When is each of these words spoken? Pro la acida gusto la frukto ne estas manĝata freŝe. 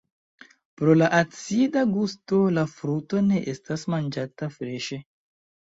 Pro 0.81 0.95
la 1.01 1.09
acida 1.17 1.83
gusto 1.97 2.41
la 2.57 2.65
frukto 2.75 3.25
ne 3.29 3.45
estas 3.55 3.89
manĝata 3.97 4.53
freŝe. 4.59 5.05